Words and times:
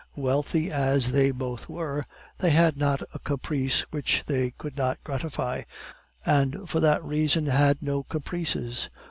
Wealthy 0.15 0.71
as 0.71 1.11
they 1.11 1.29
both 1.29 1.69
were, 1.69 2.07
they 2.39 2.49
had 2.49 2.75
not 2.75 3.03
a 3.13 3.19
caprice 3.19 3.81
which 3.91 4.23
they 4.25 4.49
could 4.49 4.75
not 4.75 4.97
gratify, 5.03 5.61
and 6.25 6.67
for 6.67 6.79
that 6.79 7.03
reason 7.05 7.45
had 7.45 7.83
no 7.83 8.01
caprices. 8.01 8.89